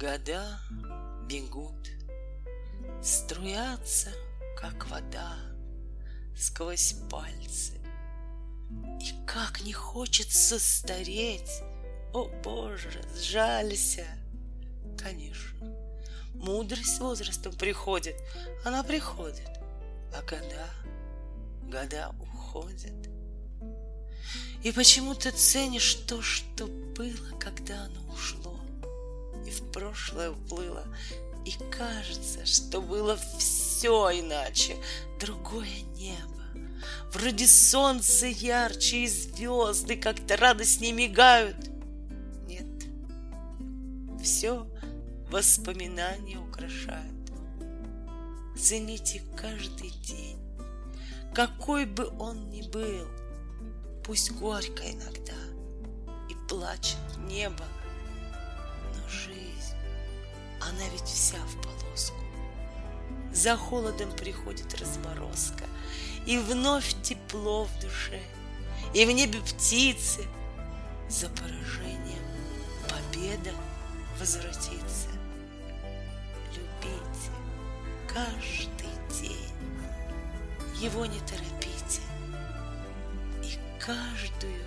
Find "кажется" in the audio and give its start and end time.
31.70-32.46